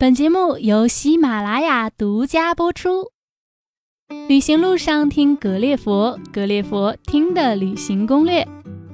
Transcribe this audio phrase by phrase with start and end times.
[0.00, 3.10] 本节目由喜马拉雅独家播出。
[4.28, 8.46] 旅行路上听格列佛，格列佛听的旅行攻略。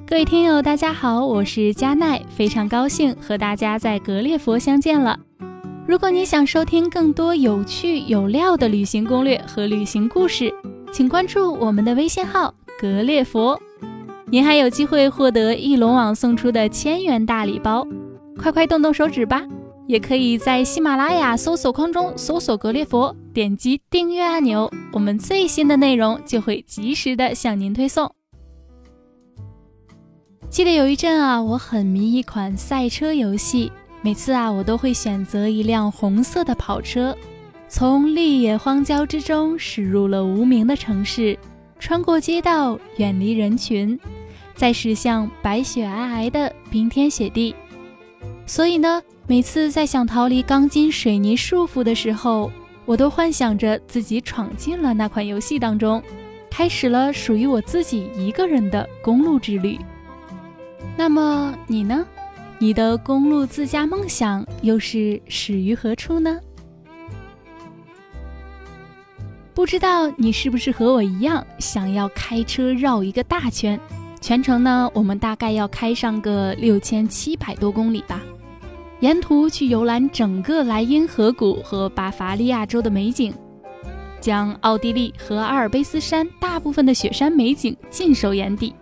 [0.07, 5.19] 各位听友，大家好，我是佳奈，非常高兴和大家在格列佛相见了。
[5.87, 10.51] 如果你想收听更多有趣有料的旅行攻略和旅行故事，
[10.91, 12.51] 请关注我们的微信号
[12.81, 13.61] “格列佛”，
[14.25, 17.85] 您还有机会获得翼龙网送出的千元大礼包，
[18.39, 19.43] 快快动动手指吧！
[19.87, 28.11] 也可以在喜马拉雅搜索框中搜索“格列佛”，点击订阅按钮，我们最新的内容就会及时的向您推送。
[30.49, 37.15] 记得有一阵啊，我很迷一款赛车游戏，每次啊，我都会选择一辆红色的跑车。
[37.67, 41.37] 从绿野荒郊之中驶入了无名的城市，
[41.77, 43.99] 穿过街道，远离人群，
[44.55, 47.53] 再驶向白雪皑皑的冰天雪地。
[48.45, 52.51] 所以呢，每次在想逃离钢筋水泥束缚的时候，
[52.85, 56.01] 我都幻想着自己闯进了那款游戏当中，
[56.51, 59.79] 开始了属于我自己一个人的公路之旅。
[60.95, 62.05] 那么你呢？
[62.59, 66.39] 你的公路自驾梦想又是始于何处呢？
[69.55, 73.79] 不知道你是不是和我一样，想要开车绕一个大圈，
[74.21, 78.21] 全程呢，我们大概要开上个六千七百多公里吧。
[79.05, 83.31] 沿途去游览整个莱茵河谷和巴伐利亚州的美景，
[84.19, 88.73] 将奥地利和阿尔卑斯山大部分的雪山美景尽收眼底，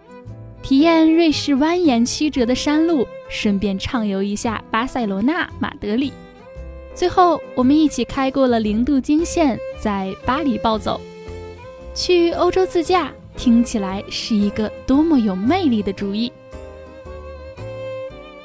[0.61, 6.13] 体验瑞士蜿蜒曲折的山路，顺便畅游一下巴塞罗那、马德里。
[6.95, 11.01] 最后，我们一起开过了零度经线，在巴黎暴走。
[11.94, 16.31] 去欧洲自驾，听起来是一个多么有魅力的主意。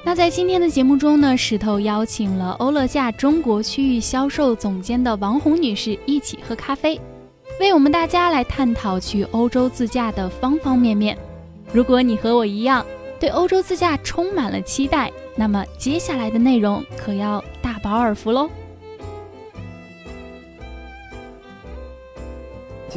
[0.08, 6.98] 那在今天的节目中呢，石头邀请了欧乐驾中国区域销售总监的王红女士一起喝咖啡，
[7.60, 11.14] 为我们大家来探讨去欧洲自驾的方方面面。
[11.74, 12.82] 如果你和我一样
[13.20, 18.48] 对欧洲自驾充满了期待，那么接下来的内容可要大饱耳福喽！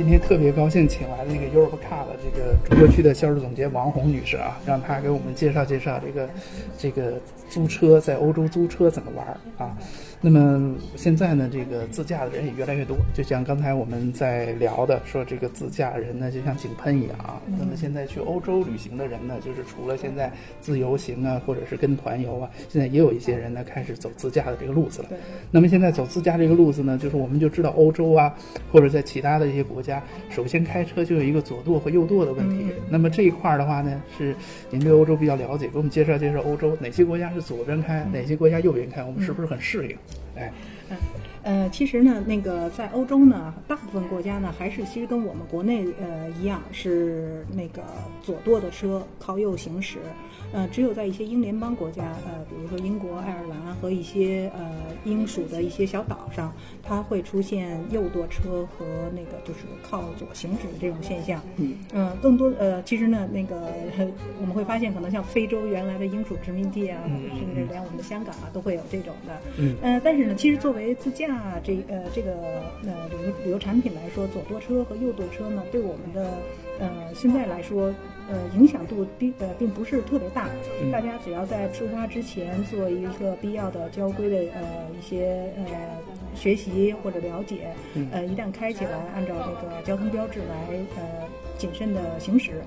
[0.02, 6.30] 今天特别高兴，请来了那个 Europe Car 的这个中国区的销售总监王红女士啊，让她给我们介绍介绍这个
[6.76, 9.28] 这个租车在欧洲租车怎么玩
[9.60, 9.78] 啊。
[10.24, 17.42] 那么现在呢，这个自驾的人也越来越多，就像刚才我们在聊的，说这个自驾人呢就像井喷一样啊。
[17.58, 25.10] 那么现在去欧洲旅行的人呢，就是除了现在自由行啊，或者是跟团游啊，现在也有一些人呢开始走自驾的这个路子了。
[25.50, 28.32] 那么现在走自驾这个路子呢，就是我们就知道欧洲啊，
[28.72, 32.68] 或者在其他的一些国家，首先开车就有一个左舵和右舵的问题。
[32.92, 34.36] 那么这一块儿的话呢，是
[34.70, 39.98] 您对欧洲比较了解，给我们介绍介绍欧洲哪些国家是左边开，哪些国家右边开，我们是不是很适应？
[40.36, 40.52] 哎，
[40.90, 40.98] 嗯，
[41.44, 47.82] 呃，其实呢，那个在欧洲呢，大部分国家呢，还是其实跟我们国内呃一样，是那个
[48.22, 50.00] 左舵的车靠右行驶。
[50.54, 54.70] 呃，只有在一些英联邦国家，呃，比如说英国、爱尔兰和一些呃
[55.06, 56.54] 英属的一些小岛上，
[56.84, 58.86] 它会出现右舵车和
[59.16, 61.42] 那个就是靠左行驶的这种现象。
[61.56, 63.72] 嗯，呃，更多呃，其实呢，那个
[64.42, 67.00] 我们会发现，可能像非洲原来的英属殖民地啊，
[67.40, 69.34] 甚至连我们的香港啊，都会有这种的。
[69.58, 71.31] 嗯，呃，但是呢，其实作为自驾
[71.64, 72.34] 这呃这个
[72.86, 76.38] 呃旅游旅游产品来说，左舵车和右舵车呢，对我们的
[76.80, 77.94] 呃现在来说。
[78.30, 80.48] 呃，影响度并呃并不是特别大，
[80.90, 84.62] 大家只要在出发之前做一个必要的交规的呃
[84.98, 85.66] 一些呃
[86.34, 87.74] 学习或者了解，
[88.14, 91.28] 呃一旦开起来，按照那个交通标志来呃
[91.58, 92.62] 谨慎的行驶。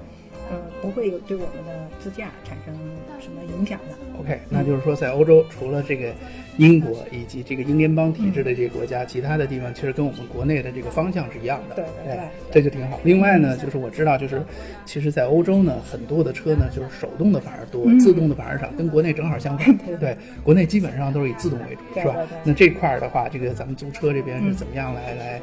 [0.51, 2.75] 呃，不会有对我们的自驾产生
[3.21, 3.97] 什么影响的。
[4.21, 6.13] OK，那就是说，在欧洲除了这个
[6.59, 11.75] 英国以及这个英联邦体制的这些国家，其他的地方其实跟我们国内的这个方向是一样的。
[11.75, 12.21] 对对对，
[12.53, 13.01] 这就挺好。
[13.03, 14.43] 另外呢，就是我知道，就是
[14.85, 19.77] 其实，在欧洲呢，很多的车呢，就是手动的反而多，自动的反而少，跟国内正好相反。
[19.99, 22.17] 对，国内基本上都是以自动为主，是吧？
[22.45, 25.41] 那这块儿的话，这个咱们租车这边是怎么样来来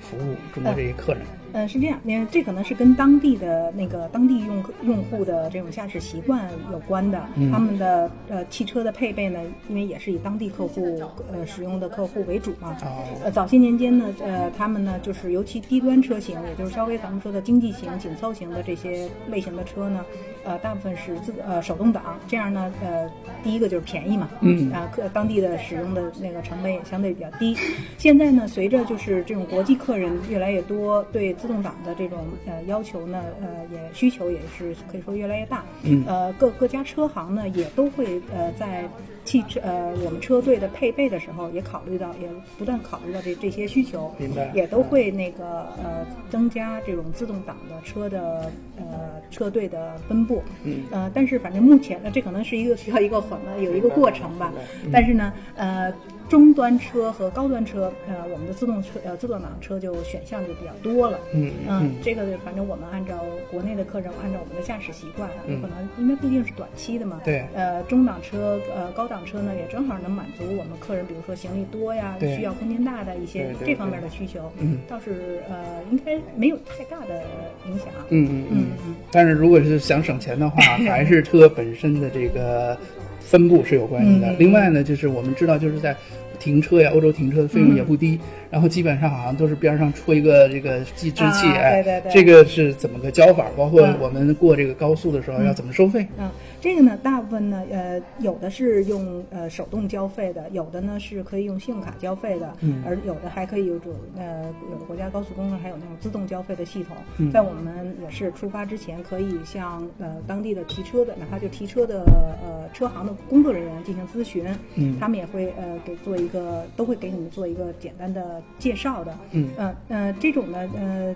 [0.00, 1.22] 服务中国这些客人？
[1.52, 7.20] 嗯，是这样，你看，这可能是跟当地的那个当地用用户的这种驾驶习惯有关的。
[7.52, 9.38] 他们的呃汽车的配备呢，
[9.68, 11.00] 因为也是以当地客户
[11.32, 12.76] 呃使用的客户为主嘛。
[13.24, 20.04] 呃，早些年间呢，呃，他们呢就是尤其低端车型，也就是稍微咱们说的经济型、紧凑型的这些类型的车呢，
[20.44, 23.08] 呃，大部分是自呃手动挡，这样呢，呃，
[23.44, 27.56] 第一个就是便宜嘛，嗯啊，客当地的使用的那个成本也相对比较低。
[27.98, 35.64] 现在呢，随着就是这种国际客人越来越多，对自动挡的这种呃要求呢，呃也需求也是可以说越来越大。
[35.82, 38.84] 嗯，呃各各家车行呢也都会呃在
[39.24, 44.48] 汽车呃我们车队的配备的时候，也考虑到，也不断考虑到这这些需求，明白。
[44.54, 48.84] 也都会那个呃增加这种自动挡的车的呃
[49.32, 50.84] 车队的分布，嗯。
[50.92, 54.52] 呃，但是反正目前呢，这可能是一个需要一个缓慢有一个过程吧。
[54.84, 55.92] 嗯，但是呢，呃。
[56.32, 61.20] 中端车和高端车，呃，我们的自动车呃自动挡车就选项就比较多了。
[61.34, 67.20] 嗯嗯，这个反正我们按照国内的客人，按照我们的驾驶习惯啊，嗯可能因为毕竟是短期的嘛。
[67.22, 74.50] 对呃，中档车呃高档车呢，也正好能满足我们客人，比如说行李多呀，需要空间大的一些这方面的需求。
[74.58, 77.22] 嗯倒是呃应该没有太大的
[77.68, 77.88] 影响。
[78.08, 82.74] 嗯嗯嗯嗯但是如果是想省钱的话， 还是车本身的这个
[83.20, 84.32] 分布是有关系的。
[84.38, 85.94] 另外呢，就是我们知道，就是在
[86.42, 88.18] 停车呀，欧洲停车的费用也不低，
[88.50, 93.46] 然后基本上好像都是边上戳一个这个计支器，啊哎，对对对这个是怎么个交法？
[93.56, 96.04] 包括嗯我们过这个高速的时候要怎么收费？
[96.18, 96.28] 嗯，
[96.60, 106.96] 这个呢，大部分呢，呃，有的是用呃手动交费的，有的呢是可以用信用卡交费的，嗯而有的还可以有种呃，有的国家高速公路还有那种自动交费的系统。
[107.18, 112.02] 嗯在我们也是出发之前，可以向呃当地的提车的，哪怕就提车的
[112.42, 116.31] 呃车行的工作人员进行咨询，嗯他们也会呃给做一个，
[116.76, 119.18] 都会给你们做一个简单的介绍的。
[119.32, 121.14] 嗯呃呃，这种呢，呃，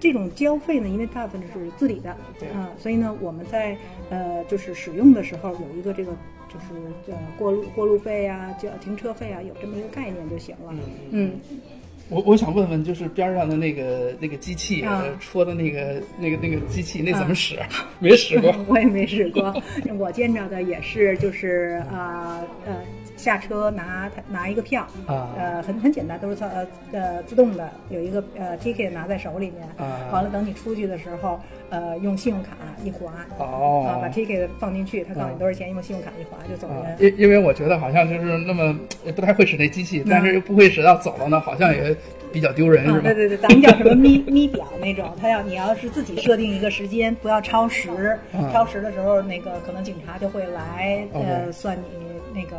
[0.00, 3.76] 这种交费呢，因为大部分是自理的，对啊、所以呢，我们在
[4.10, 6.12] 呃就是使用的时候有一个这个
[6.48, 10.74] 就是呃过路过路费啊，叫停车费啊，有这么一个概念就行了。
[11.10, 11.32] 嗯，
[12.08, 14.84] 我我想问问，就是边上的那个那个机器、
[15.18, 17.58] 戳的那个那个那个机器，那怎么啊使？
[17.98, 18.54] 没使过。
[18.68, 19.52] 我也没使过，
[19.98, 22.76] 我见着的也是就是啊呃
[23.16, 24.86] 下车拿拿一个票。
[25.06, 25.30] 啊。
[25.38, 29.98] 呃很很简单，都是呃呃自动的，有一个呃 ticket 拿在手里面，啊。
[30.12, 31.40] 完了等你出去的时候，
[31.70, 32.50] 呃用信用卡
[32.84, 33.86] 一划，哦。
[33.88, 37.12] 啊把 ticket 放进去，他告诉啊你多少钱，用信用卡一划就走啊，人。
[37.12, 39.84] 因因为我觉得好像就是那么也不太会使那机嗯。
[39.84, 41.96] 器，但是又不会使到走了呢，好像也
[42.32, 43.00] 比较丢人，是啊，吧？
[43.02, 52.05] 对对对，咱们叫什么咪咪表那种，他要你要是自己设定一个时间，不要超时，啊超时的时候，那个可能警察就会来呃，算你
[52.36, 52.56] 那个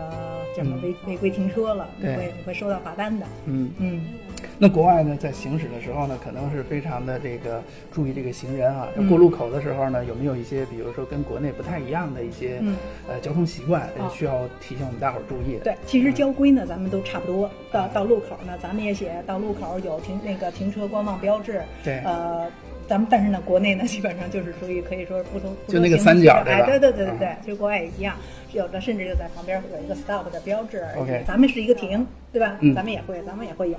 [0.55, 3.25] 叫什么违违规停车了，会你会收到罚单的。
[3.45, 4.01] 嗯，嗯，
[4.57, 8.87] 那国外呢，在行驶的时候呢，可能是非常的这个注意这个行人啊。
[8.95, 12.75] 嗯过路口的时候呢，有没有一些，比如说跟国内不太一样的一些、嗯
[13.07, 15.65] 呃交通习惯，需要提醒我们大伙儿注意的？
[15.65, 17.47] 对，其实交规呢，咱们都差不多。
[17.71, 21.61] 到到路口呢，咱们也写到路口有停那个停车观望标志。
[21.83, 22.47] 对呃。
[22.89, 28.15] 咱们但是呢，国内呢基本上就是属于可以说不同，不就那个三角对吧哎，对对对对对啊，就国外也一样，
[28.53, 30.85] 有的甚至就在旁边会有一个 stop 的标志。
[31.25, 32.57] 咱们是一个停，对吧？
[32.61, 33.77] 嗯咱们也会，咱们也会有，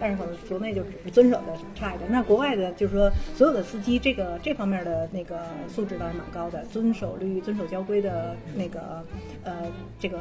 [0.00, 2.10] 但是可能国内就只是遵守的差一点。
[2.10, 9.04] 那国外的，就是说所有的司机这个这方面的那个素质倒是蛮高的，遵守率、遵守交规的那个
[9.44, 9.52] 呃
[9.98, 10.18] 这个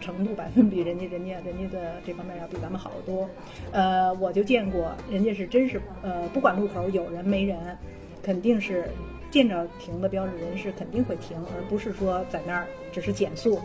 [0.00, 3.28] 程度百分比，人家人家人家的这方面要比咱们好得多。
[3.72, 7.56] 呃，我就见过，人家是真是呃，不管路口有人没人，
[8.22, 8.88] 肯定是
[9.34, 13.60] 见着停的标志，人是肯定会停，而不是说在那儿只是减速。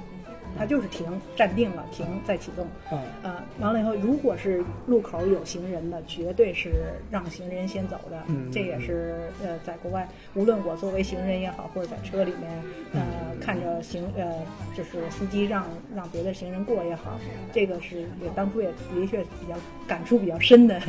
[0.58, 1.06] 它就是停，
[1.36, 2.66] 站定了，停再启动。
[2.92, 6.72] 嗯呃，完了以后，如果是路口有行人的，绝对是
[7.12, 8.20] 让行人先走的。
[8.30, 12.50] 嗯这也是呃，在国外，无论我作为行人也好，或者在车里面，
[12.94, 13.00] 呃，
[13.40, 14.34] 看着行呃，
[14.76, 17.20] 就是司机让让别的行人过也好，
[17.54, 19.54] 这个是也当初也的确比较
[19.88, 20.82] 感触比较深的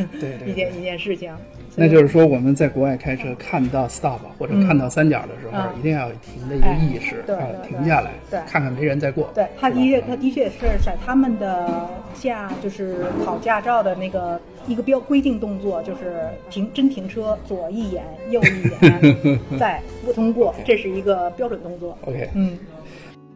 [0.47, 1.37] 一件一件事情。
[1.77, 9.31] 那就是说，我们在国外开车看到 stop 或者看到三角的时候，嗯一定要有停的一个意识，啊停下来，对看看没人再过。
[9.35, 21.97] 对，他的确，他的确是在他们的驾，就是考驾照的那个一个标规定动作，就是停真停车，左一眼，右一眼， 再不通过，这是一个标准动作。
[22.05, 22.59] OK，嗯，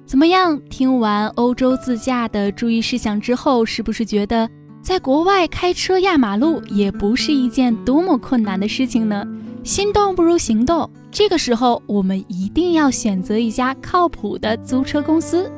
[0.04, 0.60] 怎么样？
[0.68, 4.48] 听完欧洲自驾的注意事项之后，是不是觉得
[4.84, 9.26] 在国外开车压马路也不是一件多么困难的事情呢？
[9.62, 15.50] 心动不如行动，这个时候我们一定要选择一家靠谱的租车公司，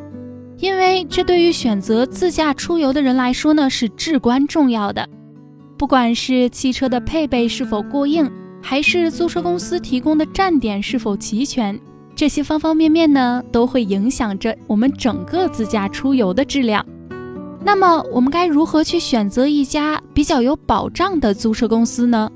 [0.58, 5.08] 因为这对于选择自驾出游的人来说呢是至关重要的。
[5.76, 8.30] 不管是汽车的配备是否过硬，
[8.62, 11.76] 还是租车公司提供的站点是否齐全，
[12.14, 16.86] 这些方方面面呢，都会影响着我们整个自驾出游的质量。
[17.66, 22.30] 那么，我们该如何去选择一家比较有保障的租车公司呢？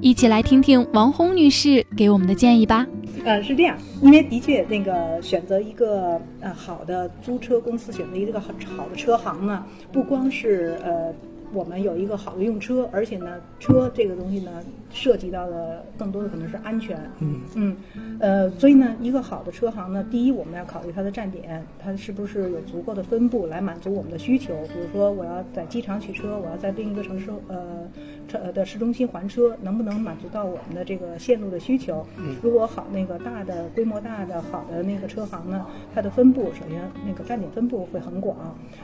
[0.00, 2.84] 一起来听听王红女士给我们的建议吧。
[3.24, 11.14] 呃，是这样，因为的确，那个选择一个呃好的租车公司，选择一个好好的车行呢，不光是呃
[11.54, 14.50] 我们有一个好的用车，而且呢，车这个东西呢，
[14.90, 16.98] 涉及到的更多的可能是安全。
[17.20, 17.76] 嗯嗯，
[18.18, 24.52] 呃，所以呢，一个好的车行呢，第一我们要考虑它的站点，它是不是有足够的分布来满足我们的需求。
[24.64, 32.04] 比如说，我要在机场取车，我要在另一个城市呃的市中心还车，能不能满足到我们的这个线路的需求？
[32.42, 38.36] 如果好那个大的规模大的好的那个车行呢，它的分布首先那个站点分布会很广，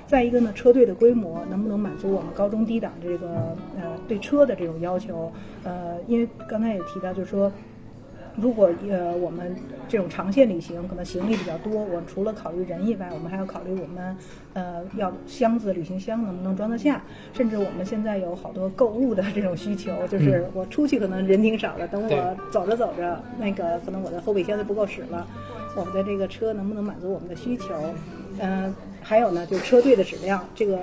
[0.06, 3.28] 再一个呢，车队的规模能不能满足我们高中低档这个
[3.76, 5.32] 呃对车的这种要求？
[5.64, 7.50] 呃，因为刚才也提到，就是说。
[8.36, 9.54] 如果呃我们
[9.88, 14.16] 这种长线旅行可能行李比较多，我除了考虑人以外，我们还要考虑我们
[14.54, 17.02] 呃要箱子旅行箱能不能装得下，
[17.32, 25.26] 甚至我们现在有好多购物的这种需求， 就是我出去可能人挺少的，等我走着走着，那个可能我的后备箱就不够使了，
[25.76, 27.74] 我们的这个车能不能满足我们的需求？
[28.38, 30.78] 嗯、还有呢，就是车队的质量，这个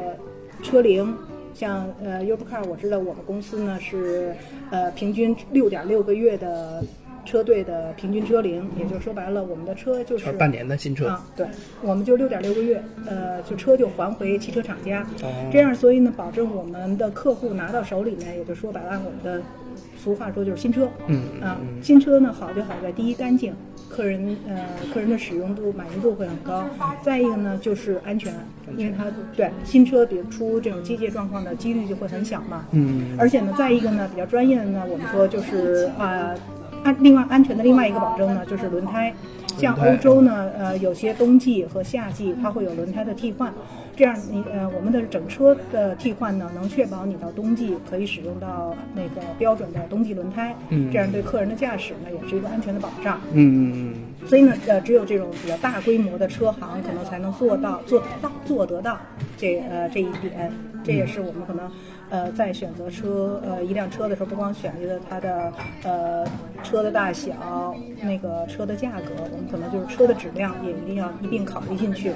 [0.61, 1.15] 车龄。
[1.57, 4.35] 像呃 b e Car，我知道我们公司呢是
[4.69, 6.83] 呃平均六点六个月的
[7.25, 11.07] 车队的平均车龄，也就说白了，我们的车就是就是半年的新车。
[11.07, 11.47] 啊，对，
[11.81, 19.41] 我们就六点六个月，呃，就车就还回汽车厂家，哦这样，所以呢，保证我们的客户拿到手里面，也就说白了，我们的
[20.07, 23.53] 俗话说就是新车，嗯啊嗯，新车呢好就好在第一干净，
[23.89, 24.55] 客人呃
[24.93, 26.63] 客人的使用度满意度会很高，
[27.03, 28.33] 再一个呢就是安全，
[28.77, 33.17] 因为它对新车比如出这种机械状况的几率就会很小嘛，嗯。
[33.19, 36.33] 而且呢，再一个呢，比较专业的呢，我们说就是啊、
[36.87, 39.13] 安另外安全的另外一个保证呢，就是轮胎。
[39.57, 43.51] 像欧洲呢，呃，有些冬季和夏季它会有轮胎的替换，
[43.95, 53.19] 这样你呃我们的整车的替换呢，能确保你到冬季可以使用到那个标准的冬季轮胎，嗯这样对客人的驾驶呢也是一个安全的保障。
[53.33, 58.99] 嗯嗯嗯所以呢，呃，只有这种比较大规模的车行，可能才能做到做到做得到
[59.37, 60.51] 这呃这一点。
[60.83, 61.69] 这也是我们可能
[62.09, 66.25] 呃在选择车呃一辆车的时候，不光选择它的呃
[66.63, 72.11] 车的大小，那个车的价格，我们可能就是车的质量也一定要一并考虑进去。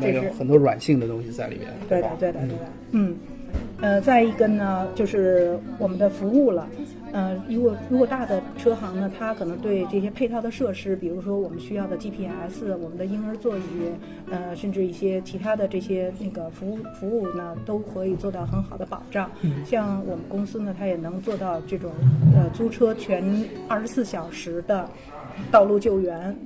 [0.00, 2.54] 这是很多软性的东西在里面，对的？，对的，对的，
[2.92, 3.16] 嗯，
[3.80, 6.66] 呃，再一个呢，就是我们的服务了。
[7.12, 13.62] 呃，如果如果大的车行呢，它可能对这些配套的设施，比如说我们需要的 GPS，我们的婴儿座椅，
[14.30, 19.30] 呃，甚至一些其他的这些那个服务服务呢，都可以做到很好的保障。
[19.64, 21.90] 像我们公司呢，它也能做到这种
[22.34, 24.88] 呃租车全二十四小时的
[25.50, 26.36] 道路救援。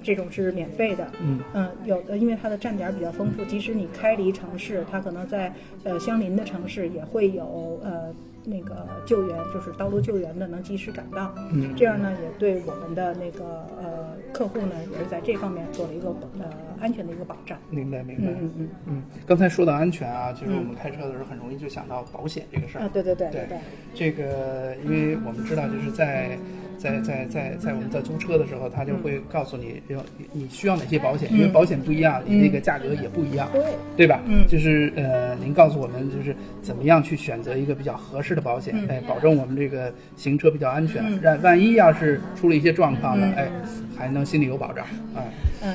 [0.00, 1.10] 这种是免费的，
[1.54, 8.14] 嗯有的因为它的站点比较丰富，即使你开离城市，它可能在呃相邻的城市也会有呃
[8.48, 11.74] 那个救援，就是道路救援的能及时赶到，嗯。
[11.76, 13.44] 这样呢也对我们的那个
[13.82, 17.58] 呃客户呢也是在这方面做了一个呃安全的一个保障。
[17.70, 18.24] 明白明白。
[18.28, 18.68] 嗯嗯嗯。
[18.86, 22.82] 嗯，刚才说到安全啊，就是我们开车的时候很容易就想到保险这个事儿。
[22.82, 23.58] 啊，对对对对对，
[23.94, 26.38] 这个，因为我们知道，就是在
[26.78, 33.62] 在在在在我们在租车的时候，他就会告诉你要你需要哪些保险，因为保险不一样，你那个价格也不一样，对。
[33.96, 34.20] 对吧？
[34.26, 34.46] 嗯。
[34.46, 41.18] 就是呃，您告诉我们就是怎么样去选择一个比较合适的保险，哎，保证我们这个行车比较安全，嗯。
[41.20, 43.34] 让万一要是出了一些状况了，嗯。
[43.34, 43.50] 哎，
[43.96, 45.24] 还能心里有保障，哎，
[45.62, 45.74] 嗯，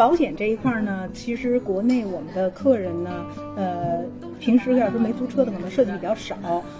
[0.00, 3.10] 保险这一块儿呢，其实国内我们的客人呢，
[3.54, 4.02] 呃，
[4.38, 6.34] 平时要是没租车的，可能涉及比较少。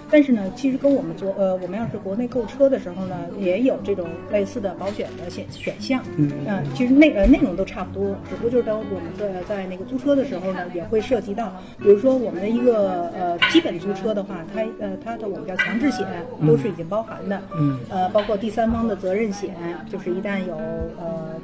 [0.09, 6.01] 但是呢，其实跟我们做呃，我们要是国内购车的时候呢，也有这种类似的保险的选选项。
[6.17, 16.07] 嗯呃其实内呃内容都差不多，只不过就是当我们在在那个租车的时候呢，也会涉及到，比如说我们的一个呃基本租车的话，它呃它的我们叫强制险
[16.47, 17.39] 都是已经包含的。
[17.55, 19.53] 嗯呃，包括第三方的责任险，
[19.91, 20.55] 就是一旦有
[20.97, 21.35] 呃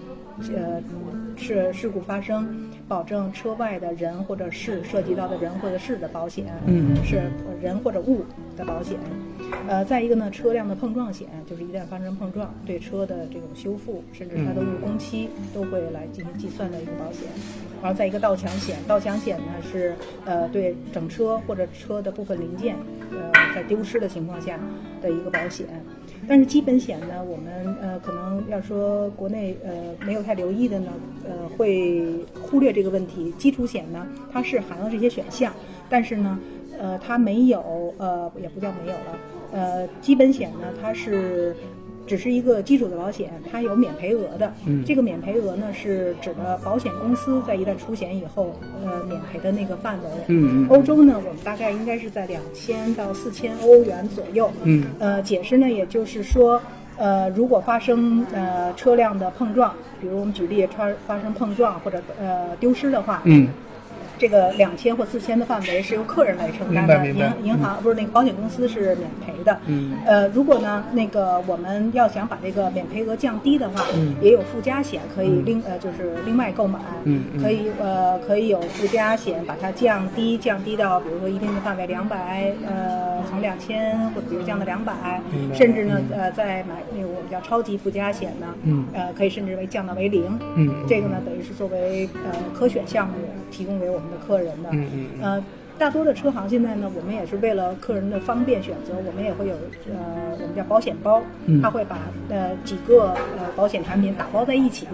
[0.56, 0.82] 呃
[1.36, 2.48] 是事故发生，
[2.88, 7.22] 保证车外的人或者事涉及到的人或者事的保险，嗯是
[7.62, 8.26] 人或者物
[8.56, 8.98] 的保险。
[9.68, 17.28] 呃，再一个呢，车辆的碰撞险，就是一旦发生碰撞，对车的这种修复，甚至它的误工期都会来进行计算的一个保险。
[17.82, 19.94] 然后再一个盗抢险，盗抢险呢是
[20.26, 22.76] 呃对整车或者车的部分零件，
[23.12, 24.60] 呃在丢失的情况下
[25.02, 25.68] 的一个保险。
[26.28, 29.72] 但是基本险呢，我们呃可能要说国内呃
[30.06, 30.92] 没有太留意的呢，
[31.26, 32.04] 呃会
[32.42, 33.32] 忽略这个问题。
[33.38, 35.54] 基础险呢，它是含了这些选项，
[35.90, 36.40] 但是呢，
[36.78, 39.20] 呃它没有呃也不叫没有了，
[39.52, 41.56] 呃基本险呢它是。
[42.08, 44.52] 只是一个基础的保险，它有免赔额的。
[44.66, 50.10] 嗯这个免赔额呢，是指的保险公司在一旦出险以后，呃，免赔的那个范围。
[50.28, 54.50] 嗯嗯欧洲呢，我们大概应该是在两千到四千欧元左右。
[54.64, 56.62] 嗯呃，解释呢，也就是说，
[56.98, 63.48] 呃，如果发生呃车辆的碰撞，比如我们举例，发发生碰撞或者呃丢失的话，嗯
[64.18, 69.60] 这个两千或四千的范围是由客人来承担的，银银行不是那个保险公司是免赔的。
[69.66, 69.94] 嗯。
[70.06, 76.80] 呃，如果呢，那个我们要想把这个免赔额降低的话，嗯，也有附加险可以另呃就是另外购买。
[77.04, 85.22] 嗯可以呃可以有附加险把它降低降低到比如说一定的范围两百呃从两千或者比如降到两百，
[85.54, 90.38] 甚至呢呃再买那个我们叫超级附加险呢，嗯呃可以甚至为降到为零。
[90.56, 90.74] 嗯。
[90.88, 93.14] 这个呢等于是作为呃可选项目
[93.52, 94.70] 提供给我们的客人的。
[94.72, 95.22] 嗯嗯。
[95.22, 95.44] 呃。
[95.80, 99.54] 大多的车行现在呢，我们也是为了客人的方便选择，我们也会有
[99.94, 101.22] 呃，我们叫保险包，
[101.62, 102.00] 它会把
[102.30, 104.88] 呃几个呃保险产品打包在一起，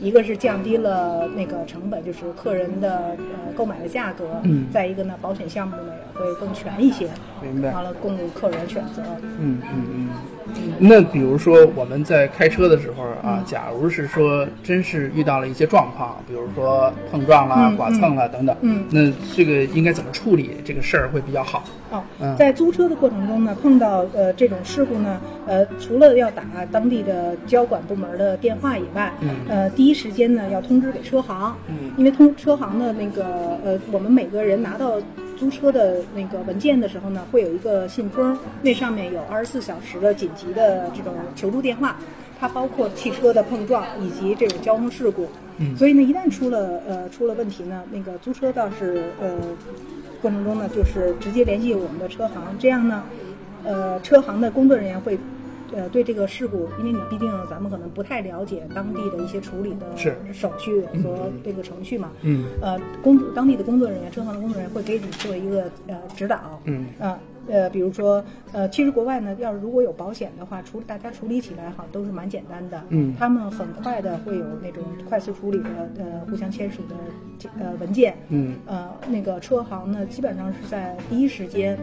[0.00, 7.08] 一个是降低了那个成本，就是客人的呃购买的价格，嗯，再一个呢，保险项目呢也会更全一些，
[7.40, 9.02] 明白，完了供客人选择，
[9.40, 10.08] 嗯嗯嗯。
[10.78, 21.64] 那比如说我们在开车的时候啊，假如是说真是遇到了一些状况，比如说碰撞啦、剐蹭啦等等，嗯，那这个应该怎么处理这个事儿会比较好？
[21.90, 22.02] 哦，
[22.38, 33.24] 在租车的过程中呢，碰到呃这种事故呢，呃，除了要打当地的交管部门的电话以外，嗯，呃，第一时间呢要通知给车行，嗯，因为通车行的那个
[33.64, 34.96] 呃，我们每个人拿到
[35.42, 41.96] 租车的那个文件的时候呢，会有一个信封，那上面有二十四小时的紧急的这种求助电话，
[42.38, 45.26] 它包括汽车的碰撞以及这种交通事故，
[45.58, 49.36] 嗯，所以呢，一旦出了呃出了问题呢，那个租车倒是呃。
[50.22, 53.02] 过程中呢，就是直接联系我们的车行，这样呢，
[53.64, 55.18] 呃，车行的工作人员会，
[55.74, 59.96] 呃，对这个事故，因为你毕竟咱们可能不太了解当地的一些处理的
[60.32, 67.18] 手续和这个程序嘛，嗯，呃，工当地的工作人员，车行的工作人员会给你做一个呃指导，嗯，啊。
[67.48, 72.80] 呃，比如说，呃，其实国外呢，要是如果有保险的话，处大家处理起来好像都是蛮简单的。
[72.90, 78.14] 嗯，他们很快的会有那种快速处理的，呃，互相签署的呃文件。
[78.28, 81.76] 嗯，呃，那个车行呢，基本上是在第一时间。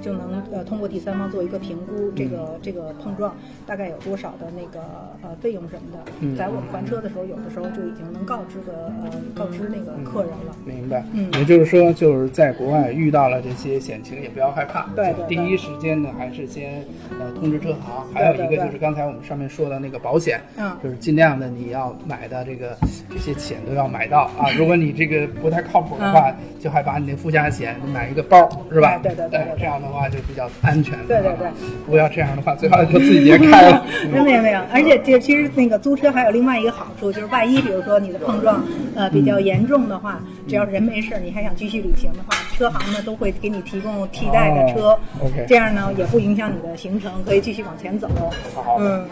[0.00, 3.34] 就能呃通过第三方做一个评估，这个这个碰撞
[3.66, 4.80] 大概有多少的那个
[5.22, 10.54] 呃费用什么的，在我们还车的时候，有的时候就已经能告知个呃告知那个客人了。
[10.64, 16.84] 明白，嗯，也就是说就是在国外遇到了这些险情，也不要害怕，对对，第一时间呢还是先
[17.18, 22.76] 呃通知车行，还有一个就是刚才我们上面说的那个保险，嗯，就是尽量的你要买的这个
[23.10, 28.98] 这些险都要买到啊， 如果你这个不太靠谱的话，就还把你那附加险买一个包，是吧？
[29.02, 29.96] 对对对，这样的话。
[29.96, 31.48] 话就比较安全，对对对，
[31.86, 33.82] 不要这样的话，最好就自己别开了。
[34.12, 38.62] 没有没有，而且这其实那个租车还有另外一个好处，就是万一比如说你的碰撞
[38.94, 48.06] 呃比较严重的话，只要人没事，你还想继续旅行的话，车行呢都会给你提供替代的车，OK，这样呢也不影响你的行程，可以继续往前走。
[48.54, 49.02] 好，嗯。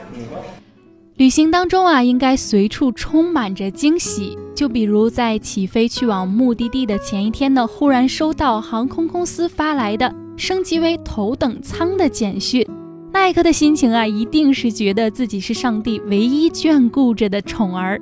[1.16, 4.37] 旅行当中啊，应该随处充满着惊喜。
[4.52, 12.66] 就比如在起飞去往目的地的前一天呢，忽然收到航空公司发来的升级为头等舱的简讯，
[13.12, 18.00] 那一刻的心情啊，一定是觉得自己是上帝唯一眷顾着的宠儿。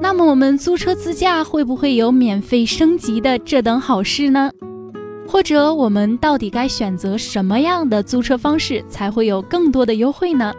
[0.00, 4.50] 那么我们租车自驾会不会有免费升级的这等好事呢？
[5.28, 10.54] 或者我们到底该选择什么样的租车方式才会有更多的优惠呢？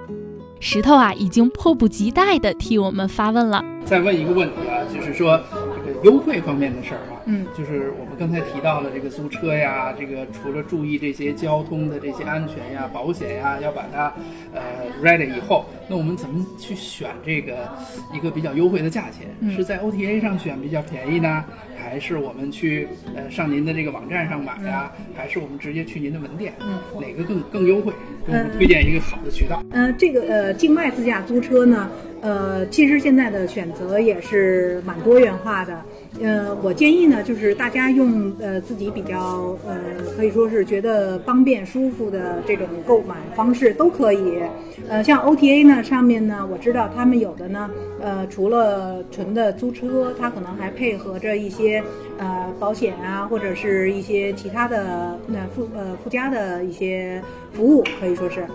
[0.60, 3.64] 石头啊，已经迫不及待地替我们发问了。
[3.86, 5.40] 再问一个问题啊，就是说
[5.86, 14.14] 这个优惠方面的事儿啊，嗯，就是我们刚才提到的这个租车呀，这个除了注意这些交通的这些安全呀、保险呀，要把它
[14.54, 14.62] 呃
[15.04, 17.70] ready 以后，那我们怎么去选这个
[18.14, 19.28] 一个比较优惠的价钱？
[19.54, 21.44] 是在 OTA 上选比较便宜呢，
[21.78, 26.54] 还是我们去呃上您的这个网站上买呀，还是我们直接去您的门店？
[26.62, 27.92] 嗯，哪个更更优惠？
[28.26, 29.62] 给我们推荐一个好的渠道。
[29.72, 31.90] 嗯，这个呃，境外自驾租车呢，
[32.22, 35.84] 呃，其实现在的选择也是蛮多元化的。
[36.22, 39.78] 呃，我建议呢，就是大家用呃自己比较呃
[40.16, 44.42] 可以说是觉得方便舒服的这种购买方式都可以。
[44.90, 47.70] 呃，像 OTA 呢上面呢，我知道他们有的呢，
[48.02, 51.84] 呃，除了纯的租车，它可能还配合着一些
[52.18, 57.22] 呃保险啊，或者是一些其他的那附呃附加的一些
[57.54, 58.46] 服务，可以说是，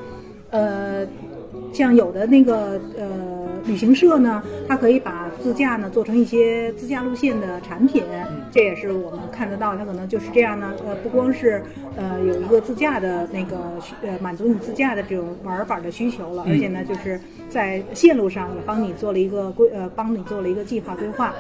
[0.51, 1.07] 呃。
[1.71, 8.03] 像有的那个呃旅行社呢，它可以把自驾呢做成一些自驾路线的产品，
[8.51, 10.72] 这也是我们看得到，它可能就是这样呢。
[10.87, 11.62] 呃，不光是
[11.96, 13.57] 呃有一个自驾的那个
[14.03, 21.35] 呃满足你自驾的这种玩法的需求了，而且呢就是在线路上也帮你做了一个规呃帮你做了一个计划规划。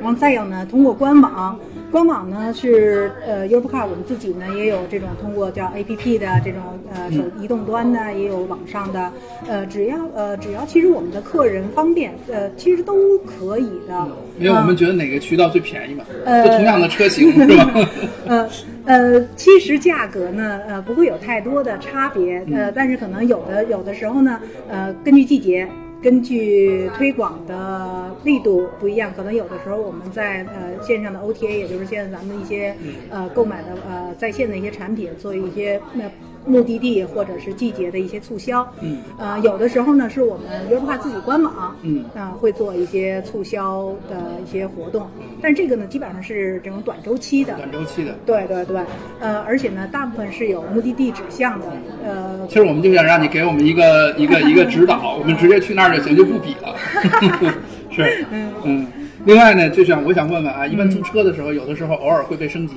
[0.00, 1.58] 然后再有呢，通过官网，
[1.90, 6.60] 官网呢是呃 Europcar 我们自己呢也有这种通过叫 APP 的这种
[6.94, 9.10] 呃手移动端呢，也有网上的，
[9.48, 14.06] 呃只要呃只要其实我们的客人方便，呃其实都可以的。
[14.38, 16.04] 因为我们觉得哪个渠道最便宜嘛，
[16.44, 17.88] 就同样的车型 是吧？
[18.26, 18.48] 呃
[18.84, 25.68] 呃，其实价格呢呃不会有太多的差别，呃但是可能有的有的时候呢呃根据季节。
[26.02, 32.76] 根据推广的力度不一样，可能有的时候我们在呃线上的 OTA，也就是现在咱们一些
[33.10, 36.04] 呃购买的呃在线的一些产品，做一些那。
[36.48, 45.06] 目的地或者是季节的一些促销，嗯，呃，有的时候呢是我们约化自己官网，嗯，啊会做一些促销的一些活动，
[45.42, 48.80] 但这个呢基本上是这种短周期的，短周期的，对对对，
[49.20, 51.66] 呃，而且呢大部分是有目的地指向的，
[52.04, 56.74] 呃，其实我们就想让你给我们一个一个一个指导，我们直接去那儿就行，就不比了，
[57.90, 58.52] 是，嗯。
[58.64, 58.86] 嗯。
[59.24, 62.74] 另外呢，就想我想问问啊，一般租车的时候，有的时候偶尔会被升级。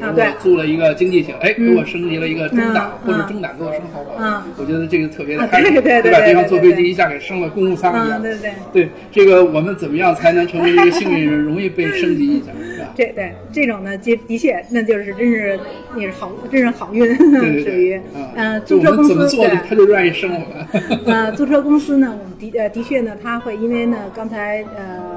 [0.00, 4.14] 啊，对，租了一个经济型，哎，给我升级了一个中档，或者中档给我升豪华。
[4.18, 6.20] 嗯，我觉得这个特别的开心，对吧？
[6.26, 8.20] 比方坐飞机一下给升了公务舱一样。
[8.20, 12.52] 对对对，这个我们怎么样才能成为一个幸运人，容易被升级一下？
[12.74, 12.88] 是吧？
[12.96, 15.58] 这对这种呢，的的确，那就是真是
[15.94, 18.00] 你是好，真是好运， 属于
[18.34, 21.00] 嗯，租车公司对，他就愿意升我们。
[21.06, 25.13] 呃，租车公司呢，我们的呃的确呢，他会因为呢，刚才呃。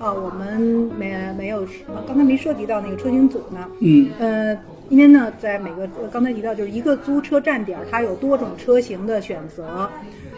[0.00, 0.60] 哦，我们
[0.98, 1.66] 没没有，
[2.06, 3.68] 刚才没涉及到那个车型组呢。
[3.80, 4.08] 嗯。
[4.18, 4.56] 呃，
[4.88, 9.88] 因为呢，在每个刚才提到，就是一个租车站点，它有多种车型的选择。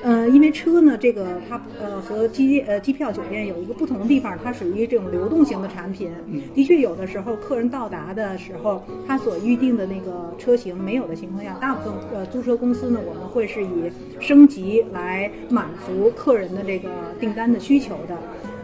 [0.01, 6.11] 呃，因为车呢，这个它呃和机呃机票酒店有一个不同的地方，它属于这种流动型的产品。
[6.27, 6.41] 嗯。
[6.55, 13.91] 的确，有的时候客人到达的时候，他所预定的那个车型没有的情况下，大部分呃租车公司呢，我们会是以
[14.21, 18.17] 升级来满足客人的这个订单的需求的。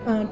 [0.07, 0.27] 嗯。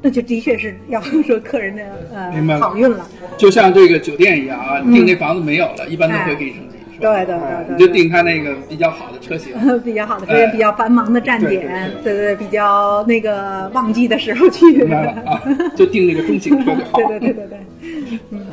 [0.00, 1.82] 那就的确是要 说客人的
[2.14, 3.06] 呃好运了，
[3.36, 6.76] 就像这个酒店一样啊，订那房子没有了，一般都会给你升级？
[7.00, 15.42] 对对对，你就订他那个比较好的车型， 比较好的车型，比较繁忙的站点，对对，比较那个旺季的时候去，啊，
[15.76, 16.98] 就订那个中型车就好。
[17.08, 18.46] 对对对对对，嗯，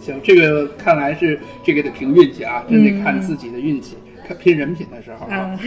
[0.00, 5.58] 行，这个看来是这个得凭运气啊，真得看自己的运气，看拼人品的时候啊。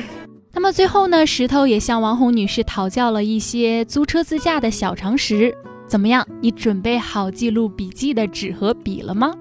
[0.55, 5.53] 那么最后呢，石头也向王红女士讨教了一些租车自驾的小常识。
[5.85, 6.25] 怎么样？
[6.39, 9.33] 你准备好记录笔记的纸和笔了吗？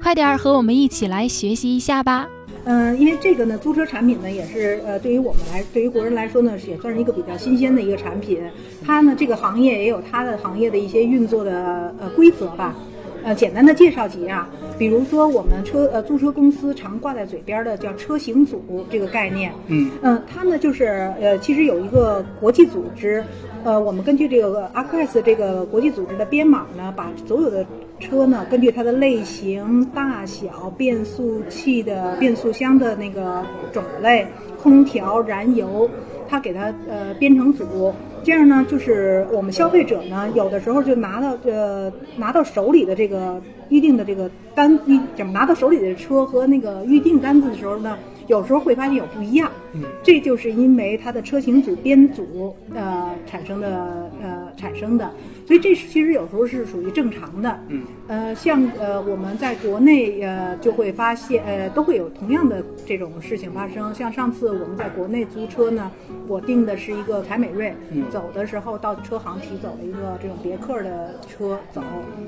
[0.00, 2.24] 快点儿和我们一起来学习一下吧。
[2.62, 8.40] 嗯，因为这个呢，租车产品呢，也是呃，对于我们来，对于国人来说呢，也算是一个比较新鲜的一个产品。
[8.86, 12.76] 它呢，这个行业也有它的行业的一些运作的呃规则吧。
[13.22, 19.90] 呃，简单的介绍几样，比如说我们车呃租车公司常挂在嘴边的叫车型组这个概念，嗯。
[20.02, 23.22] 嗯，它呢就是呃其实有一个国际组织，
[23.64, 27.64] 呃我们根据这个 ACAS 这个国际组织的编码呢，把所有的
[27.98, 34.26] 车呢根据它的类型、大小、变速器的变速箱的那个种类、
[34.62, 35.88] 空调、燃油，
[36.28, 37.94] 它给它呃编成组。
[38.22, 49.50] 这样呢，就是我们消费者呢，有的时候就拿到呃拿到手里的这个预定的这个单预怎么拿到手里的车和那个预定单子的时候呢，有时候会发现有不一样。
[49.72, 55.10] 嗯，这就是因为它的车型组编组呃产生的呃产生的。
[55.46, 63.92] 所以这其实有时候是属于正常的，嗯，呃，像呃我们在国内呃就会发现呃都会有同样的这种事情发生。
[63.92, 65.90] 像上次我们在国内租车呢，
[66.28, 67.74] 我订的是一个凯美瑞，
[68.10, 71.82] 走的时候到车行提走了一个这种别克的车走，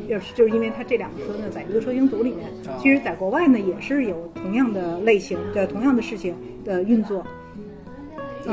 [0.09, 2.49] 就是就是因为它这两个车呢在一个车型组里面。
[2.81, 7.25] 其实，在国外呢也是有同样的类型的同样的事情的运作，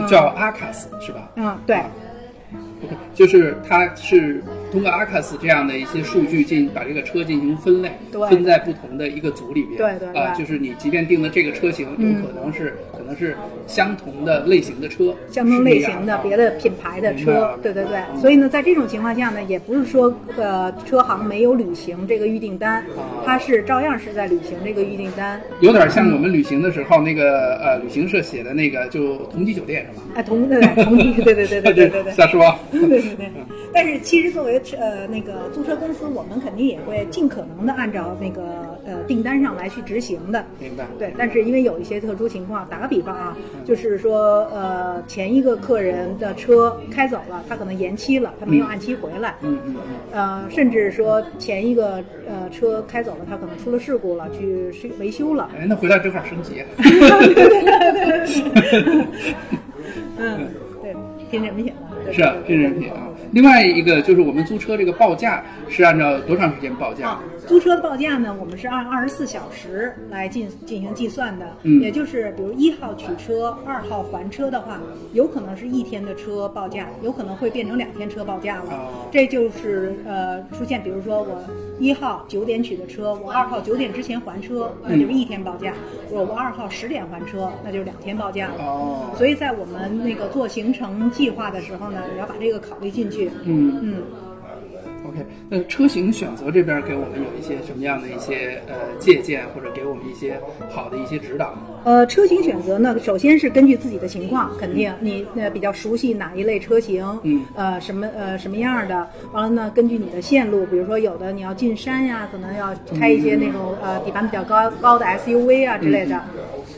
[0.08, 1.32] 叫阿卡斯是吧？
[1.38, 1.82] 嗯，对。
[3.14, 13.36] 就是它是通过阿卡斯这样的一些数据进把这个车进行分类，对，分在不同的一个组里边，对对啊，就是你即便定的这个车型，有可能是可能是
[13.68, 18.00] 相同的类型的车，相同类型的别的品牌的车，对对对。
[18.20, 22.84] 所以呢，在这种情况下呢，也不是说呃车行没有履行这个预订单，
[23.26, 25.42] 它是照样是在履行这个预订单。
[25.62, 30.04] 有点像我们旅行的时候那个呃旅行社写的那个就同级酒店是吧？
[30.16, 32.14] 哎，同对同级，对对对对对对对。
[32.14, 32.54] 瞎说。
[32.72, 33.32] 对对对，
[33.74, 40.44] 但是其实作为呃那个租车公司，我们肯定也会尽可能的按照那个呃订单上来去执行的。
[40.60, 40.86] 明白。
[40.98, 49.36] 对，但是因为有一些特殊情况，打个比方啊，就是说呃前一个客人的车开走了，他可能延期了，他没有按期回来。
[49.42, 49.76] 嗯嗯。
[50.12, 55.50] 呃，甚至说前一个呃车开走了，他可能出了事故了，去修维修了。
[55.58, 56.64] 哎，那回来正好升级。
[60.18, 60.48] 嗯，
[60.84, 60.96] 对，
[61.32, 61.89] 拼人品了。
[62.12, 63.08] 是啊，拼人品啊。
[63.32, 67.20] 另外一个就是我们租车这个报价是按照多长时间报价？
[67.50, 71.46] 啊，租车的报价呢，我们是按二十四小时来进进行计算的。
[71.64, 74.80] 嗯也就是比如一号取车，二号还车的话，
[75.14, 78.66] 有可能是一天的车报价，有可能会变成两天车报价了。
[78.70, 81.42] 哦这就是呃出现，比如说我
[81.80, 85.72] 一号九点取的车，我二号九点之前还车，那就是一天报价；
[86.12, 88.64] 我我二号十点还车，那就是两天报价了。
[88.64, 93.32] 哦，所以在我们那个做行程计划的时候呢，也要把这个考虑进去。
[93.46, 94.04] 嗯嗯。
[95.10, 101.62] OK，那车型选择这边给我们有一些什么样的一些呃借鉴，或者给我们一些好的一些指导呢？
[101.84, 116.22] 呃，车型选择呢，首先是根据自己的情况，肯定你呃比较熟悉哪一类车型，嗯，呃什么呃什么样的，完了呢，根据你的线路，比如说有的你要进山呀，可能要开一些那种呃底盘比较高高的 SUV 啊之类的。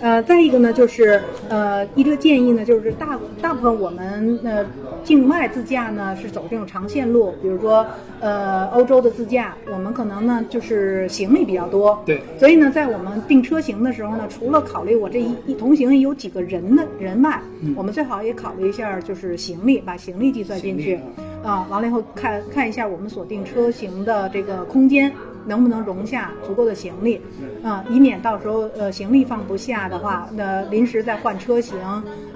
[0.01, 4.65] 呃，再一个呢，就是呃，一个建议呢，就是大大部分我们呃
[5.03, 7.85] 境外自驾呢是走这种长线路，比如说
[8.19, 12.19] 呃欧洲的自驾，我们可能呢就是行李比较多，对。
[12.39, 17.39] 所以呢，在我们定车型的时候呢，除了考虑我这一一同行有几个人的人外，
[17.75, 20.99] 我们最好也考虑一下就是行李，把行李计算进去
[21.43, 21.67] 啊。
[21.69, 25.11] 完了以后看看一下我们所定车型的这个空间
[25.45, 27.21] 能不能容下足够的行李
[27.63, 31.77] 啊，以免到时候呃行李放不下的话，那临时再换车型，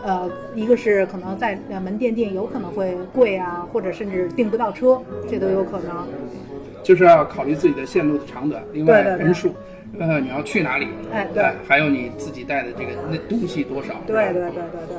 [0.03, 6.07] 呃，一个是可能在呃门店订有可能会贵啊，或者甚至订不到车，这都有可能。
[6.83, 9.25] 就是要考虑自己的线路的长短，另外对对对。
[9.25, 9.53] 人数，
[9.99, 10.87] 呃，你要去哪里？
[11.11, 13.93] 哎对呃还有你自己带的这个那东西多少？
[14.05, 14.97] 对对对对对对。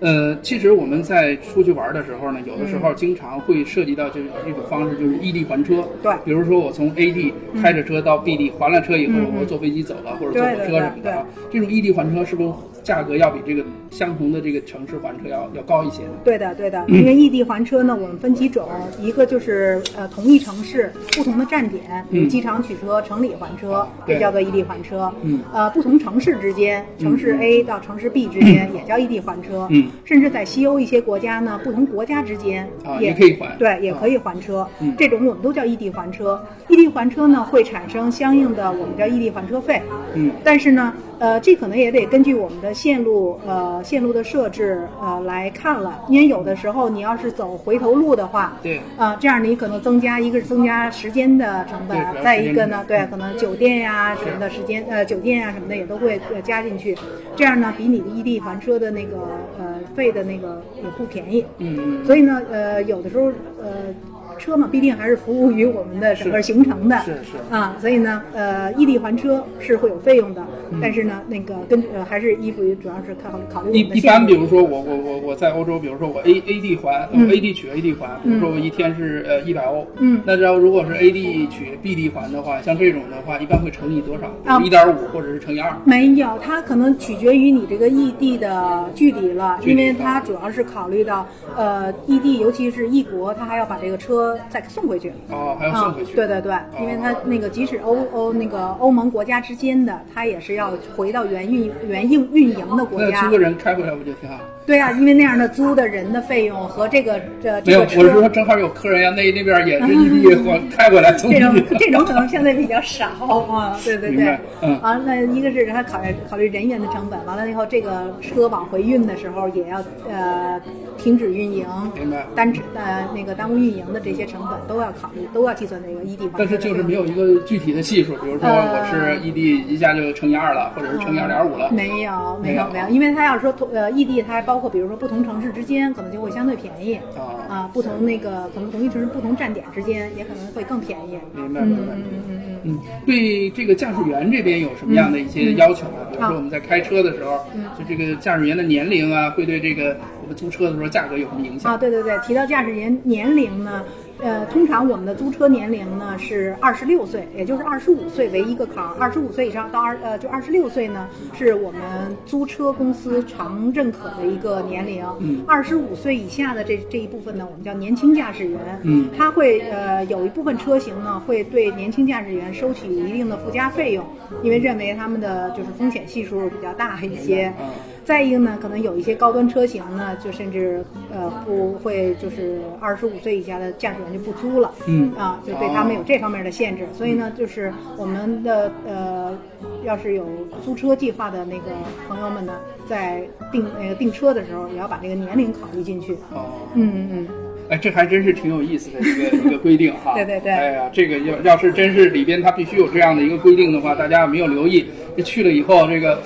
[0.00, 5.84] 呃，其实我们在出去玩的时候呢，有的时嗯候经常会涉及到就是一种方式，就是异地还车。
[6.02, 11.24] 对比如说我从 A 地开着车到 B 地，还了车以后，我坐飞机走了，或者坐火对对车什么的啊。
[11.52, 12.52] 这种异地还车是不是
[12.82, 16.10] 价格要比这个相同的这个城市还车要要高一些呢？
[16.24, 25.12] 对的，对的，因为异地还车呢，我们分几种，一个就是呃同一城市不同的站点，比如嗯机场取车、城里还车，对也叫做异地还车。
[25.22, 29.66] 嗯呃，不同城市之间，城市 A 到城市 B 之间也叫异地还车。
[29.70, 34.66] 嗯甚至在西欧一些国家呢，不同国家之间啊也也可以还对，也啊可以还车。
[34.80, 36.42] 嗯这种我们都叫异地还车。
[36.68, 39.82] 异地还车呢，会产生相应的我们叫异地还车费。
[40.14, 46.02] 嗯但是呢，呃，这可能也得根据我们的线路，呃，线路的设置，呃，来看了。
[46.08, 56.98] 因为有的时候你要是走回头路的话，对啊、这样你可能增加一个是增加时间的成本再一个呢对，可能酒店呀、什么的时间，呃，酒店呀、什么的也都会呃加进去。
[57.36, 59.16] 这样呢，比你的异地还车的那个
[59.60, 61.44] 呃费的那个也不便宜。
[61.58, 62.04] 嗯嗯。
[62.04, 63.26] 所以呢，呃，有的时候，
[63.62, 63.94] 呃，
[64.42, 67.54] 车嘛，必定还是服务于我们的整个行程的，是是。
[67.54, 77.30] 啊，所以呢，呃，异地还车是会有费用的，嗯但是呢，那个跟呃还是依附于主要是考考虑我一般，比如说我我我我在欧洲，比如说我 A A D 还、嗯。
[77.30, 80.20] A D 取 A D 还，比如说我一天是呃一百欧，嗯。
[80.26, 84.26] 那然后如果是 A D 取 B D 还的话，像这种的话，一般会乘以多少？
[84.44, 84.60] 啊。
[84.62, 85.72] 一点五或者是乘以二。
[85.84, 91.26] 没有，它可能取决于你这个异地的距离了，离因为它主要是考虑到，
[91.56, 95.12] 呃，异地尤其是异国，它还要把这个车再送回去。
[95.30, 96.12] 哦，还要送回去。
[96.12, 96.16] 啊。
[96.16, 103.30] 对对对，因为它那个即使欧欧那个欧盟国家之间的，它也是要回到原运原运运营的国家那租。
[103.32, 104.38] 个人开回来不就挺好？
[104.64, 111.54] 对啊，因为那样的租的人的费用和这个这没有，我这个车是说正好有客人呀，那那边也是异地 或开过来送这种。
[111.78, 113.06] 这种可能相对比较少
[113.50, 120.60] 啊，对对对嗯完了，那一个是他考虑考虑人员的成本，完了以后这个车往回运的时候也要呃
[120.96, 121.66] 停止运营，
[121.98, 131.68] 明白单止呃那个耽误运营的这些成本都要考虑，都要计算这个异地还但是就是没有一个具体的系数，比如说呃我是异地一下就乘以二了，或者是乘以二点五了。
[131.72, 141.16] 没有没没有有没有，因为他要说同呃异地，他还包括比如说不同城市之间可能就会相对便宜啊啊，不同那个可能同一城市不同站点之间也可能会更便宜。
[141.34, 142.58] 嗯明白明白嗯嗯嗯嗯。
[142.64, 146.04] 嗯，对这个驾驶员这边有什么样的一些要求呢？
[146.10, 147.46] 比如啊说我们在开车的时候，
[147.78, 151.72] 就这个驾驶员的年龄啊，会对这个我们租车的时候价格有什么影响？
[151.72, 153.82] 啊，对对对，提到驾驶员年龄呢，
[154.20, 161.80] 呃，通常我们的租车年龄呢是二十六岁，也就是二十五岁为一个坎儿，二十五岁以上到二呃就二十六岁呢是我们
[162.24, 165.04] 租车公司常认可的一个年龄。
[165.18, 168.60] 嗯二十五岁以下的这这一部分呢，我们叫年轻驾驶员。
[168.82, 174.04] 嗯他会呃有一部分车型呢会对年轻驾驶员收取一定的附加费用，
[174.42, 177.52] 因为认为他们的就是风险系数比较大一些。
[177.58, 177.66] 嗯
[178.04, 186.84] 再一个呢，可能有一些高端车型呢，就甚至呃不会就是二十五岁以下的驾驶员就不租了，嗯啊，就对他们有这方面的限制。
[186.92, 189.38] 所以呢，就是我们的呃，
[189.84, 190.26] 要是有
[190.64, 191.70] 租车计划的那个
[192.08, 192.52] 朋友们呢，
[192.88, 196.14] 在订那个订车的时候，也要把这个年龄考虑进去。
[196.32, 197.28] 哦，嗯嗯
[197.68, 200.14] 哎，这还真是挺有意思的一个一个规定哈。
[200.16, 204.86] 对对对哎呀，这个要要是真是里边它必须有这样的一个规定的话，大家没有留意，
[205.16, 206.20] 这去了以后这个。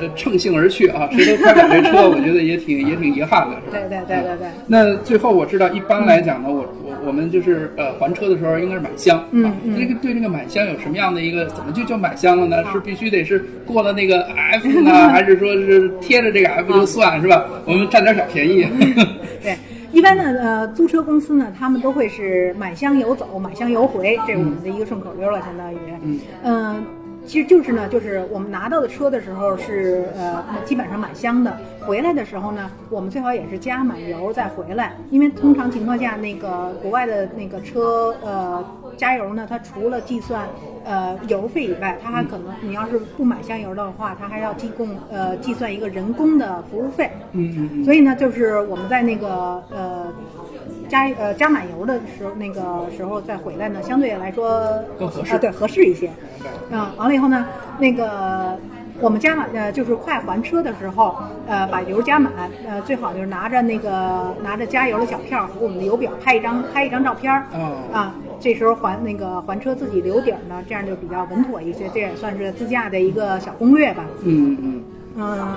[0.00, 3.72] 呃，乘兴而去啊，谁都开不了这车，我觉得也挺也挺遗憾的，是吧？
[3.72, 4.48] 对对对对对。
[4.66, 9.76] 那最后我知道，一般来讲呢，我我我们就是呃还车的时候应该是满箱，嗯嗯。
[9.78, 11.46] 这个对这个满箱有什么样的一个？
[11.48, 12.64] 怎么就叫满箱了呢？
[12.72, 17.44] 是必须得是过了那个 F 呢， 还是说是贴着这个 F 就算是吧？
[17.64, 18.66] 我们占点小便宜。
[19.42, 19.56] 对，
[19.92, 25.76] 一般的，呃，租车公司呢，他们都会是满箱游走，满箱游回，这是我们的一个顺口溜了，相当于，
[26.44, 26.76] 嗯。
[27.28, 38.64] 其实就是呢，就是我们拿到的车的时候是呃基本上满箱的，回来的时候呢，我们最好也是加满油再回来，因为通常情况下那个国外的那个车呃
[38.96, 40.48] 加油呢，它除了计算
[40.86, 47.10] 呃油费以外，它还可能你要是不满箱油的话，它还要提供呃计算一个人工的服务费。
[47.32, 47.84] 嗯。
[47.84, 49.28] 所以呢，就是我们在那个
[49.70, 50.06] 呃。
[50.88, 56.10] 加呃加满油的时候，那个时候再回来呢，相对来说更合适啊，对，合适一些。
[56.70, 57.46] 嗯，完了以后呢，
[57.78, 58.56] 那个
[59.00, 62.32] 我们加满呃就是快还车的时候，呃把油加满，
[62.68, 67.44] 呃最好就是拿着那个拿着加油的小票和我们的油表拍一张拍一张照片儿。
[67.92, 71.88] 啊，这时候还那个还车自己留底儿呢，这样就比较稳妥一些。
[71.92, 74.04] 这也算是自驾的一个小攻略吧。
[74.24, 74.82] 嗯嗯
[75.16, 75.54] 嗯。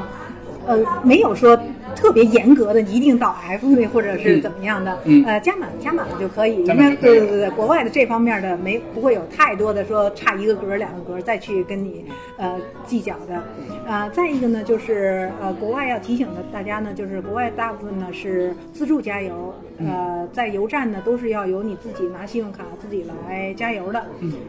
[0.68, 1.58] 呃，没有说
[1.96, 12.06] 特别严格的，一定到 F 的或者是怎么样的，呃，加满加满了就可以，因为对对对对，国外的这方面的没不会有太多的说差一个格两个格再去跟你
[12.38, 13.44] 呃计较的，
[13.88, 24.04] 呃，再一个呢就是呃国外要提醒的大家呢，就是国外大部分呢是自助加油，呃，在油站呢都是要由你自己拿信用卡自己来加油的，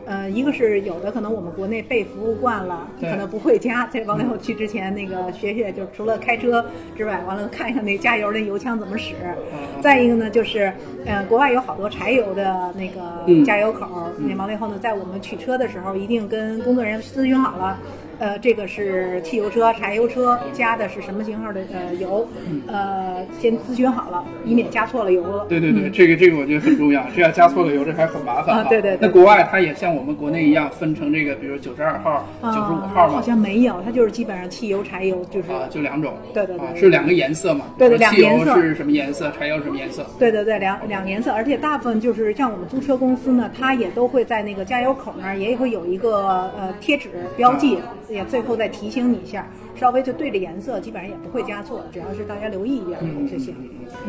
[0.07, 5.83] 呃，一个是有的可能我们国内被服务惯了，可能不会加，这完了以后去之前那个学学就。
[6.03, 9.15] 除了开车之外，完了看一看那加油那油枪怎么使。
[9.81, 10.73] 再一个呢，就是，
[11.07, 13.87] 呃，国外有好多柴油的那个加油口，
[14.19, 17.79] 那完了以后呢，在我们取车的时候，一定跟工作人员咨询好了。
[18.23, 22.25] 呃，这个是汽油车、柴油车加的是什么型号的呃油？
[22.69, 25.45] 呃，先咨询好了，以免加错了油了。
[25.49, 28.67] 对对对，这个这个我觉得很重要，这要加错了油，这还很麻烦啊。
[28.69, 28.97] 对对。
[29.01, 33.15] 那国外它也像我们国内一样分成这个，比如九十二号、九十五号嘛？
[33.15, 36.15] 好像没有，它就是基本上汽油、柴油就是啊，就两种。
[36.33, 36.79] 对对对。
[36.79, 37.65] 是两个颜色嘛？
[37.77, 38.63] 对对，两个颜色。
[38.63, 39.33] 是什么颜色？
[39.37, 40.07] 柴油什么颜色？
[40.21, 47.79] 对对对，两两颜色，而且大部分就是像我们租车公司呢，它也都会在那个加油口那儿也会有一个呃贴纸标记，
[48.13, 48.93] 也最后再提。
[48.93, 53.57] 醒你一下，稍微就对着颜色，基本上也不会加错，只要是大家留意一点就行。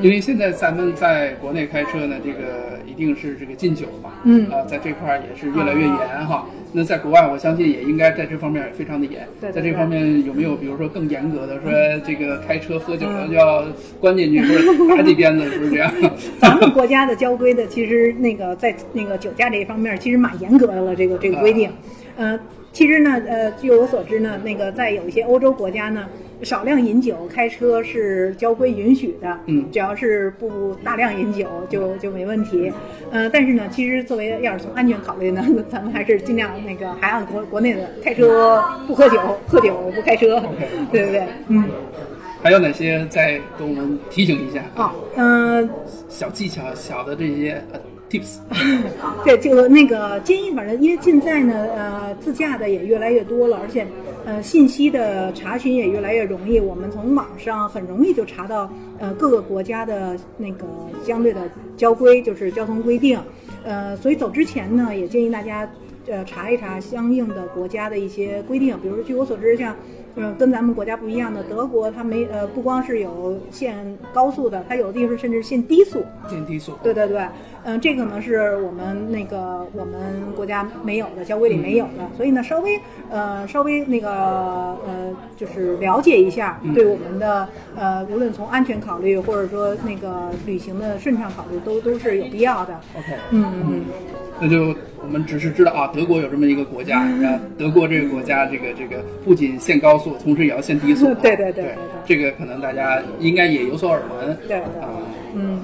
[0.02, 6.46] 因为现在咱们在国内开车呢，这个一定是这个禁酒嘛，嗯，啊，在这块儿也是越来越严哈。
[6.74, 9.26] 那在国外，我相信也应该在这方面也非常的严。
[9.40, 11.72] 在这方面有没有比如说更严格的，说
[12.06, 13.64] 这个开车喝酒了就要
[14.02, 15.90] 关进去，或者打几鞭子，是不是这样？
[16.42, 21.72] 咱们国家的交规的，其实那个在那个酒驾这一方面，其实蛮严格的了，这个这个规定，
[22.18, 22.38] 嗯。
[22.74, 26.08] 其实呢，呃，据我所知呢，那个在有一些欧洲国家呢，
[26.42, 32.74] 少量饮酒开车是交规允许的，嗯，只要是不大量饮酒就就没问题，
[33.12, 40.42] 呃，但是呢，其实作为要是从安全考虑呢， 咱们还是尽量那个还按国国内的开车不喝酒，喝酒不开车，
[40.92, 41.64] 对不对，嗯。
[42.42, 44.94] 还有哪些再跟我们提醒一下啊？
[45.16, 45.70] 嗯，
[46.10, 47.64] 小技巧，小的这些。
[48.14, 48.38] Tips，
[49.26, 53.88] 对，就那个建议，反正因为现在呢，呃，自驾的也越来越多了，而且，
[54.24, 60.66] 呃，信息的查询也越来越容易，我们从网上很容易就查到，呃，各个国家的那个
[61.04, 61.42] 相对的
[61.76, 63.20] 交规，就是交通规定，
[63.64, 65.68] 呃，所以走之前呢，也建议大家，
[66.06, 69.76] 呃，查一查相应的国家的一些规定，比如据我所知，像。
[70.16, 73.76] 嗯，跟咱们国家不一样的，德国它没呃，不光是有限
[74.14, 76.04] 高速的，它有的地方甚至限低速。
[76.30, 76.74] 限低速。
[76.84, 77.26] 对对对，
[77.64, 92.80] 嗯，这个呢是我们那个我们国家没有的，交规里没有的，所以呢稍微呃稍微那个呃就是了解一下，对我们的呃无论从安全考虑或者说那个旅行的顺畅考虑，都都是有必要的。
[92.98, 93.14] OK。
[93.32, 93.82] 嗯嗯。
[94.42, 101.06] 那就我们只是知道啊，德国有这么一个国家， 啊，德国这个国家，这个这个不仅限高速，同时也要限低速。
[101.22, 104.38] 对对对对，这个可能大家应该也有所耳闻。
[104.48, 104.90] 对啊，
[105.36, 105.60] 嗯，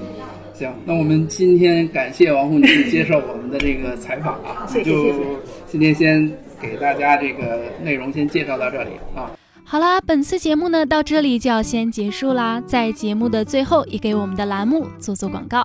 [0.54, 5.18] 行，那我们今天感谢王红女士接受我们的这个采访啊， 谢谢谢谢。
[5.66, 9.30] 今天先给大家这个内容先介绍到这里啊。
[9.64, 15.64] 好啦，本次节目呢到这里就要先结束啦，在节目的最后也给我们的栏目做做广告。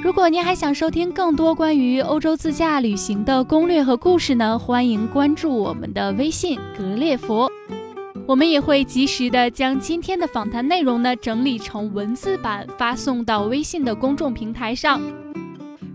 [0.00, 7.50] 如果您还想收听更多关于欧洲自驾旅行的攻略和故事呢，欢迎关注我们的微信“格列佛”。
[8.28, 15.00] 我们也会及时的将今天的访谈内容呢整理成文字版，发送到微信的公众平台上。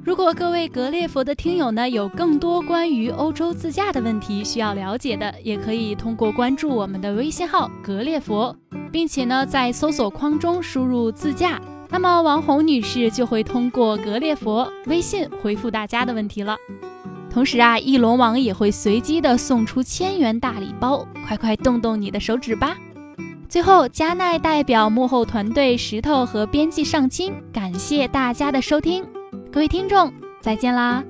[0.04, 8.56] 如果各位格列佛的听友呢有更多关于欧洲自驾的问题需要了解的，也可以通过关注我们的微信号格列佛，
[8.92, 11.62] 并且呢在搜索框中输入“自驾”，
[11.92, 16.58] 那么王红女士就会通过格列佛微信回复大家的问题了。
[17.34, 22.78] 同时啊，翼龙网也会随机的送出千元大礼包，快快动动你的手指吧！
[23.50, 29.04] 最后，加奈代表幕后团队石头和编辑上清，感谢大家的收听，
[29.52, 31.04] 各位听众，再见啦！